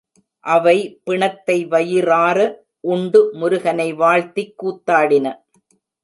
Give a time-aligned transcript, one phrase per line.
[0.39, 1.01] அவை
[1.03, 2.55] பிணத்தை வயிறார
[2.79, 5.43] உண்டு, முருகனை வாழ்த்திக் கூத்தாடின.